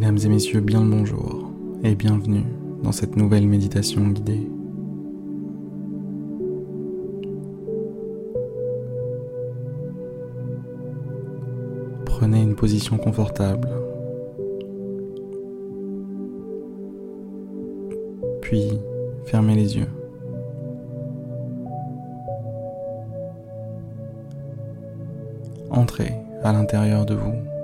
Mesdames 0.00 0.18
et 0.24 0.28
messieurs, 0.30 0.60
bien 0.60 0.82
le 0.82 0.88
bonjour 0.88 1.52
et 1.84 1.94
bienvenue 1.94 2.46
dans 2.82 2.90
cette 2.90 3.16
nouvelle 3.16 3.46
méditation 3.46 4.00
guidée. 4.08 4.50
Prenez 12.06 12.40
une 12.40 12.54
position 12.54 12.96
confortable, 12.96 13.68
puis 18.40 18.80
fermez 19.26 19.54
les 19.54 19.76
yeux. 19.76 19.90
Entrez 25.68 26.14
à 26.42 26.54
l'intérieur 26.54 27.04
de 27.04 27.16
vous. 27.16 27.59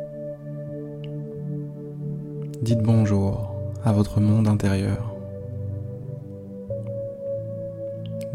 Dites 2.63 2.81
bonjour 2.81 3.55
à 3.85 3.93
votre 3.93 4.19
monde 4.19 4.49
intérieur. 4.49 5.15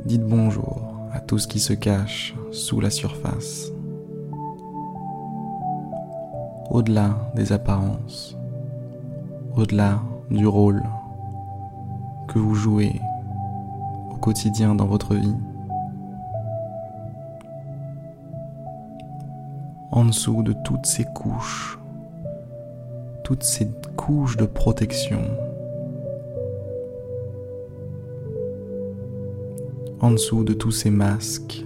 Dites 0.05 0.23
bonjour 0.23 0.93
à 1.11 1.19
tout 1.19 1.39
ce 1.39 1.47
qui 1.47 1.59
se 1.59 1.73
cache 1.73 2.35
sous 2.51 2.79
la 2.79 2.91
surface, 2.91 3.71
au-delà 6.69 7.31
des 7.35 7.51
apparences, 7.51 8.37
au-delà 9.55 9.99
du 10.29 10.45
rôle 10.45 10.83
que 12.27 12.37
vous 12.37 12.53
jouez 12.53 13.01
au 14.11 14.15
quotidien 14.17 14.75
dans 14.75 14.85
votre 14.85 15.15
vie. 15.15 15.35
En 19.91 20.05
dessous 20.05 20.43
de 20.43 20.53
toutes 20.53 20.85
ces 20.85 21.05
couches 21.05 21.80
toutes 23.31 23.43
ces 23.43 23.69
couches 23.95 24.35
de 24.35 24.43
protection. 24.45 25.21
En 30.01 30.11
dessous 30.11 30.43
de 30.43 30.51
tous 30.51 30.71
ces 30.71 30.89
masques, 30.89 31.65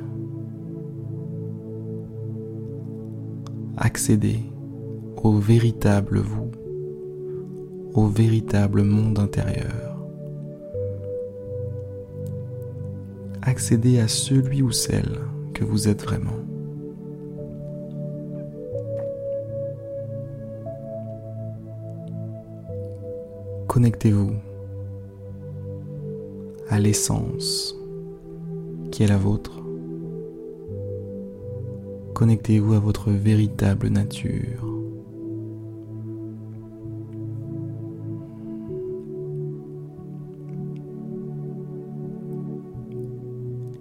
accédez 3.77 4.41
au 5.23 5.39
véritable 5.39 6.19
vous, 6.19 6.51
au 7.95 8.05
véritable 8.05 8.83
monde 8.83 9.17
intérieur. 9.17 9.97
Accédez 13.41 13.99
à 13.99 14.07
celui 14.07 14.61
ou 14.61 14.69
celle 14.69 15.17
que 15.55 15.63
vous 15.63 15.87
êtes 15.87 16.03
vraiment. 16.03 16.54
Connectez-vous 23.75 24.31
à 26.69 26.79
l'essence 26.79 27.75
qui 28.89 29.03
est 29.03 29.07
la 29.07 29.17
vôtre. 29.17 29.61
Connectez-vous 32.13 32.71
à 32.71 32.79
votre 32.79 33.11
véritable 33.11 33.89
nature. 33.89 34.65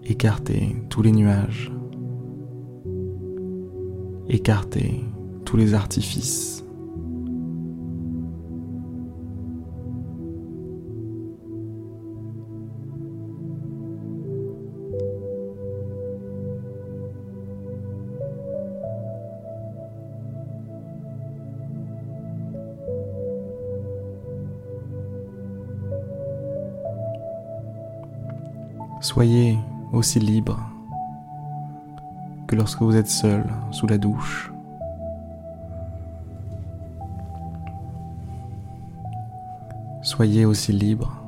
Écartez 0.04 0.74
tous 0.90 1.02
les 1.02 1.12
nuages. 1.12 1.72
Écartez 4.28 5.04
tous 5.44 5.56
les 5.56 5.72
artifices. 5.72 6.63
Soyez 29.04 29.58
aussi 29.92 30.18
libre 30.18 30.58
que 32.46 32.56
lorsque 32.56 32.80
vous 32.80 32.96
êtes 32.96 33.10
seul 33.10 33.44
sous 33.70 33.86
la 33.86 33.98
douche. 33.98 34.50
Soyez 40.00 40.46
aussi 40.46 40.72
libre 40.72 41.22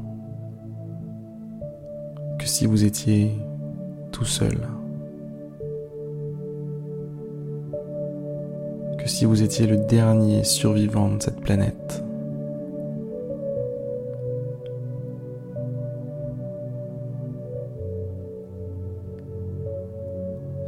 que 2.38 2.46
si 2.46 2.64
vous 2.64 2.82
étiez 2.82 3.38
tout 4.10 4.24
seul. 4.24 4.58
Que 8.96 9.06
si 9.06 9.26
vous 9.26 9.42
étiez 9.42 9.66
le 9.66 9.76
dernier 9.76 10.44
survivant 10.44 11.10
de 11.10 11.22
cette 11.22 11.42
planète. 11.42 12.05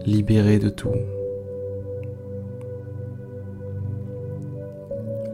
Libéré 0.09 0.59
de 0.59 0.71
tout, 0.71 0.89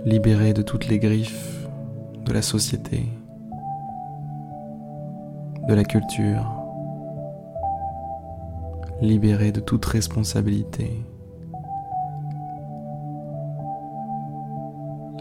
libéré 0.05 0.53
de 0.53 0.63
toutes 0.63 0.89
les 0.89 0.99
griffes 0.99 1.69
de 2.25 2.33
la 2.33 2.43
société, 2.43 3.05
de 5.69 5.75
la 5.75 5.85
culture, 5.85 6.45
libéré 9.01 9.53
de 9.53 9.61
toute 9.61 9.85
responsabilité, 9.85 10.91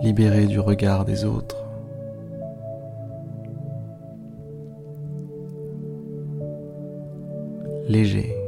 libéré 0.02 0.48
du 0.48 0.60
regard 0.60 1.06
des 1.06 1.26
autres. 1.26 1.60
léger 7.90 8.43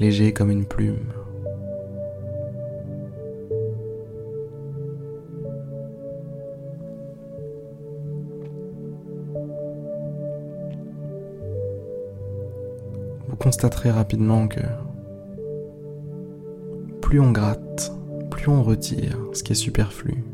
léger 0.00 0.32
comme 0.32 0.50
une 0.50 0.64
plume. 0.64 1.12
Vous 13.28 13.36
constaterez 13.36 13.90
rapidement 13.90 14.48
que 14.48 14.60
plus 17.00 17.20
on 17.20 17.30
gratte, 17.30 17.92
plus 18.30 18.48
on 18.48 18.62
retire 18.62 19.18
ce 19.32 19.42
qui 19.42 19.52
est 19.52 19.56
superflu, 19.56 20.24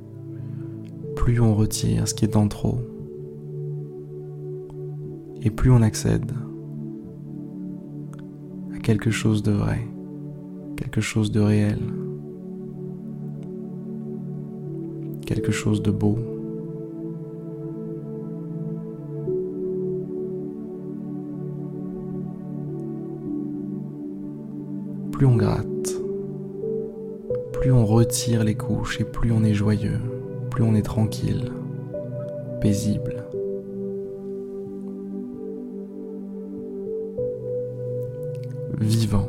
plus 1.17 1.41
on 1.41 1.55
retire 1.55 2.09
ce 2.09 2.15
qui 2.15 2.25
est 2.25 2.37
en 2.37 2.49
trop, 2.49 2.79
et 5.43 5.51
plus 5.51 5.71
on 5.71 5.83
accède 5.83 6.33
quelque 8.83 9.13
chose 9.13 9.43
de 9.45 9.53
vrai, 9.53 9.81
quelque 10.77 11.01
chose 11.01 11.31
de 11.31 11.41
réel, 11.41 11.79
quelque 15.25 15.53
chose 15.53 15.83
de 15.83 15.93
beau. 15.93 16.19
Plus 25.13 25.27
on 25.27 25.37
gratte, 25.37 26.03
plus 27.53 27.71
on 27.71 27.87
retire 27.87 28.43
les 28.43 28.57
couches 28.57 29.01
et 29.01 29.05
plus 29.05 29.31
on 29.31 29.45
est 29.45 29.55
joyeux, 29.55 30.01
plus 30.51 30.65
on 30.65 30.75
est 30.75 30.83
tranquille, 30.83 31.53
paisible. 32.61 33.25
Vivant. 38.83 39.27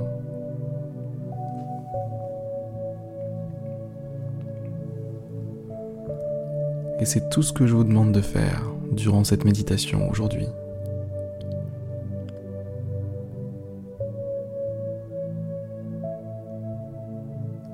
Et 6.99 7.05
c'est 7.05 7.29
tout 7.29 7.41
ce 7.41 7.51
que 7.51 7.67
je 7.67 7.75
vous 7.75 7.83
demande 7.83 8.11
de 8.11 8.21
faire 8.21 8.63
durant 8.91 9.23
cette 9.23 9.43
méditation 9.43 10.09
aujourd'hui. 10.09 10.47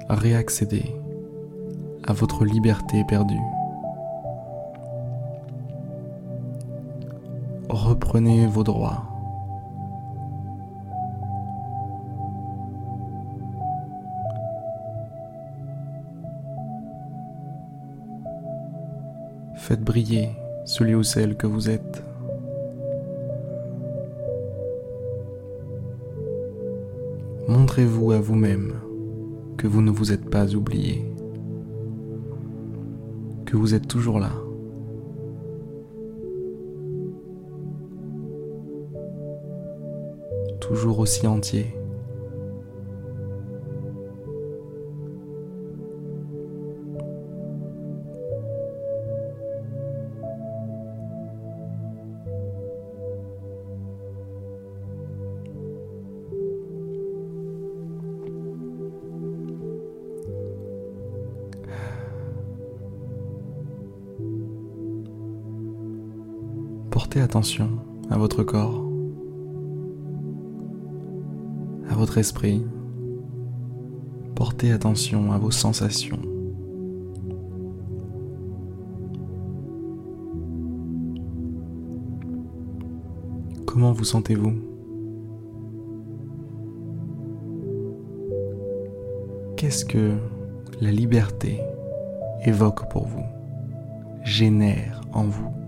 Réaccéder 0.10 0.96
à 2.08 2.14
votre 2.14 2.44
liberté 2.44 3.04
perdue. 3.08 3.36
Reprenez 7.70 8.48
vos 8.48 8.64
droits 8.64 9.08
Faites 19.59 19.83
briller 19.83 20.29
celui 20.65 20.95
ou 20.95 21.03
celle 21.03 21.35
que 21.35 21.45
vous 21.45 21.69
êtes. 21.69 22.01
Montrez-vous 27.47 28.13
à 28.13 28.19
vous-même 28.19 28.73
que 29.57 29.67
vous 29.67 29.81
ne 29.81 29.91
vous 29.91 30.11
êtes 30.11 30.27
pas 30.27 30.56
oublié, 30.56 31.06
que 33.45 33.57
vous 33.57 33.75
êtes 33.75 33.88
toujours 33.88 34.19
là. 34.19 34.31
Toujours 40.61 41.00
aussi 41.00 41.27
entier. 41.27 41.79
Portez 67.09 67.21
attention 67.21 67.69
à 68.11 68.19
votre 68.19 68.44
corps, 68.44 68.88
à 71.89 71.95
votre 71.95 72.19
esprit. 72.19 72.63
Portez 74.35 74.71
attention 74.71 75.31
à 75.31 75.39
vos 75.39 75.50
sensations. 75.50 76.21
Comment 83.65 83.91
vous 83.91 84.03
sentez-vous? 84.03 84.53
Qu'est-ce 89.57 89.83
que 89.83 90.11
la 90.79 90.91
liberté 90.91 91.59
évoque 92.45 92.88
pour 92.91 93.07
vous, 93.07 93.25
génère 94.23 95.01
en 95.11 95.23
vous? 95.23 95.58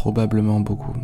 Probablement 0.00 0.60
beaucoup. 0.60 0.94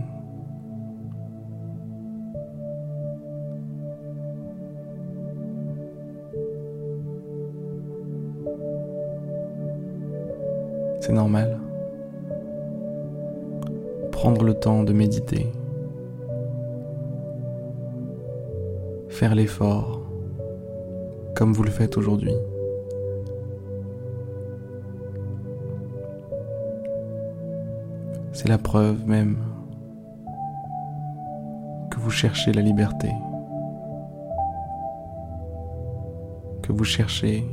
C'est 11.01 11.13
normal. 11.13 11.59
Prendre 14.13 14.43
le 14.45 14.55
temps 14.55 14.83
de 14.83 14.95
méditer. 14.95 15.53
Faire 19.11 19.35
l'effort 19.35 20.01
comme 21.35 21.53
vous 21.53 21.65
le 21.65 21.71
faites 21.71 21.99
aujourd'hui. 21.99 22.33
C'est 28.47 28.53
la 28.53 28.59
preuve 28.59 29.09
même 29.09 29.39
que 31.91 31.99
vous 31.99 32.13
cherchez 32.13 32.53
la 32.53 32.63
liberté, 32.63 33.11
que 36.63 36.71
vous 36.71 36.85
cherchez 36.85 37.45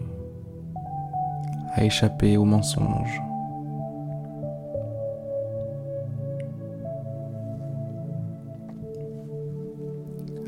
à 1.73 1.83
échapper 1.83 2.37
aux 2.37 2.45
mensonges. 2.45 3.23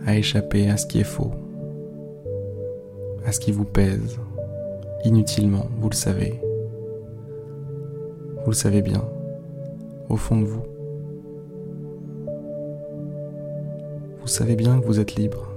à 0.06 0.16
échapper 0.16 0.70
à 0.70 0.78
ce 0.78 0.86
qui 0.86 1.00
est 1.00 1.04
faux, 1.04 1.32
à 3.26 3.32
ce 3.32 3.40
qui 3.40 3.52
vous 3.52 3.66
pèse, 3.66 4.20
inutilement, 5.06 5.66
vous 5.80 5.90
le 5.90 5.96
savez. 5.96 6.40
Vous 8.44 8.52
le 8.52 8.56
savez 8.56 8.84
bien 8.84 9.02
au 10.10 10.18
fond 10.18 10.40
de 10.42 10.46
vous. 10.46 10.64
Vous 14.22 14.28
savez 14.28 14.56
bien 14.56 14.80
que 14.80 14.86
vous 14.86 15.00
êtes 15.00 15.16
libre. 15.16 15.48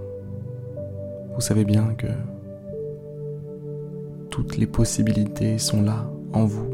Vous 1.34 1.40
savez 1.40 1.64
bien 1.64 1.94
que 1.94 2.08
toutes 4.30 4.56
les 4.56 4.66
possibilités 4.66 5.58
sont 5.58 5.82
là, 5.82 6.10
en 6.32 6.44
vous, 6.44 6.70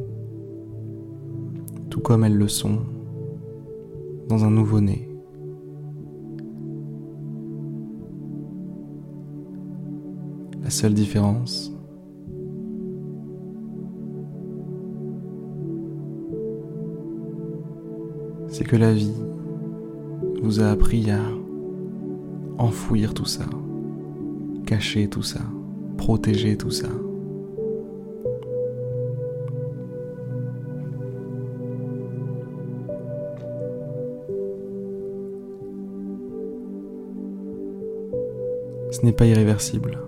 tout 1.91 2.01
comme 2.01 2.25
elles 2.25 2.37
le 2.37 2.49
sont 2.49 2.81
dans 4.29 4.45
un 4.45 4.51
nouveau-né. 4.51 5.09
La 10.63 10.71
seule 10.71 10.95
différence, 10.95 11.74
c'est 18.55 18.63
que 18.63 18.77
la 18.77 18.93
vie 18.93 19.11
vous 20.41 20.61
a 20.61 20.69
appris 20.69 21.11
à 21.11 21.19
enfouir 22.57 23.13
tout 23.13 23.25
ça, 23.25 23.47
cacher 24.65 25.09
tout 25.09 25.25
ça, 25.25 25.41
protéger 25.97 26.57
tout 26.57 26.71
ça. 26.71 26.87
Ce 38.93 39.05
n'est 39.05 39.11
pas 39.11 39.27
irréversible. 39.27 39.99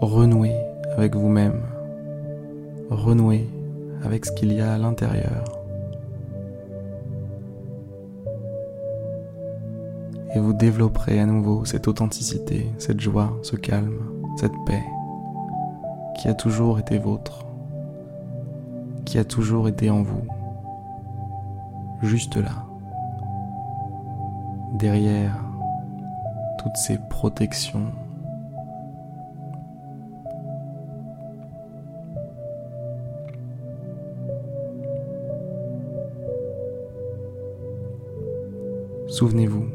Renouez 0.00 0.56
avec 0.96 1.14
vous-même 1.14 1.75
renouer 2.90 3.48
avec 4.04 4.24
ce 4.24 4.32
qu'il 4.32 4.52
y 4.52 4.60
a 4.60 4.74
à 4.74 4.78
l'intérieur. 4.78 5.44
Et 10.34 10.38
vous 10.38 10.52
développerez 10.52 11.18
à 11.18 11.26
nouveau 11.26 11.64
cette 11.64 11.88
authenticité, 11.88 12.70
cette 12.78 13.00
joie, 13.00 13.38
ce 13.42 13.56
calme, 13.56 13.98
cette 14.36 14.52
paix 14.66 14.82
qui 16.16 16.28
a 16.28 16.34
toujours 16.34 16.78
été 16.78 16.98
vôtre, 16.98 17.46
qui 19.04 19.18
a 19.18 19.24
toujours 19.24 19.68
été 19.68 19.90
en 19.90 20.02
vous, 20.02 20.26
juste 22.02 22.36
là, 22.36 22.66
derrière 24.74 25.36
toutes 26.58 26.76
ces 26.76 26.98
protections 26.98 27.92
Souvenez-vous 39.08 39.66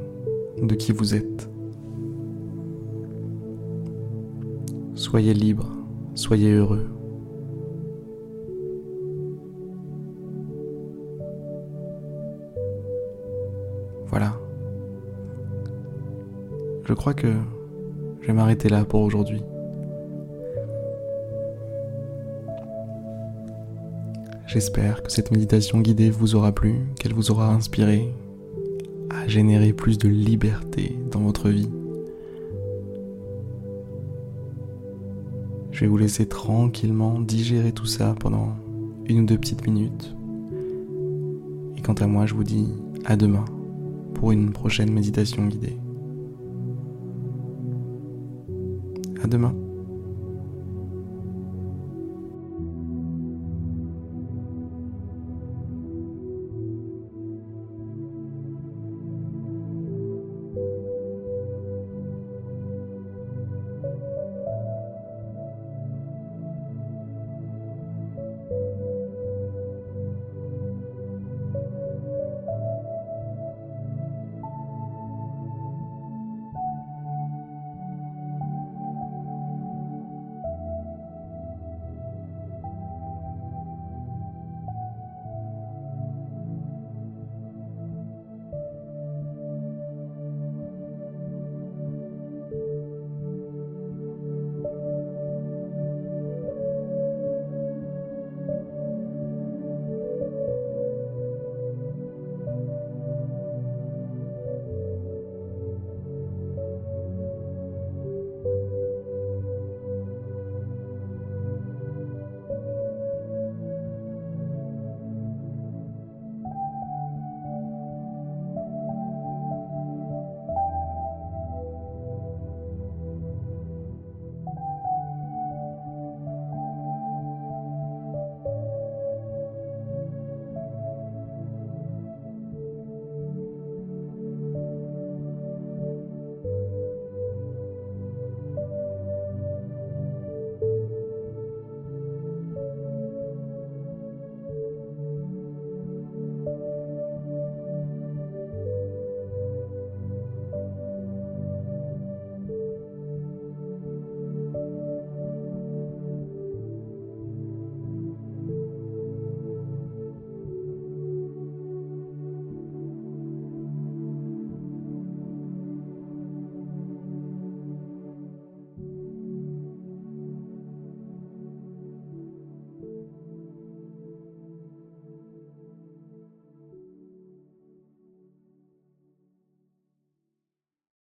de 0.61 0.75
qui 0.75 0.91
vous 0.91 1.15
êtes. 1.15 1.49
Soyez 4.93 5.33
libre, 5.33 5.67
soyez 6.15 6.51
heureux. 6.51 6.87
Voilà. 14.07 14.33
Je 16.83 16.93
crois 16.93 17.13
que 17.13 17.33
je 18.19 18.27
vais 18.27 18.33
m'arrêter 18.33 18.67
là 18.67 18.83
pour 18.83 19.01
aujourd'hui. 19.01 19.41
J'espère 24.45 25.01
que 25.01 25.09
cette 25.09 25.31
méditation 25.31 25.79
guidée 25.79 26.09
vous 26.09 26.35
aura 26.35 26.51
plu, 26.51 26.81
qu'elle 26.99 27.13
vous 27.13 27.31
aura 27.31 27.53
inspiré, 27.53 28.13
générer 29.27 29.73
plus 29.73 29.97
de 29.97 30.07
liberté 30.07 30.97
dans 31.11 31.21
votre 31.21 31.49
vie. 31.49 31.69
Je 35.71 35.81
vais 35.81 35.87
vous 35.87 35.97
laisser 35.97 36.27
tranquillement 36.27 37.19
digérer 37.19 37.71
tout 37.71 37.85
ça 37.85 38.15
pendant 38.19 38.55
une 39.05 39.21
ou 39.21 39.25
deux 39.25 39.37
petites 39.37 39.65
minutes. 39.65 40.15
Et 41.77 41.81
quant 41.81 41.93
à 41.93 42.07
moi, 42.07 42.25
je 42.25 42.35
vous 42.35 42.43
dis 42.43 42.67
à 43.05 43.15
demain 43.15 43.45
pour 44.13 44.31
une 44.31 44.51
prochaine 44.51 44.91
méditation 44.91 45.47
guidée. 45.47 45.77
À 49.23 49.27
demain. 49.27 49.55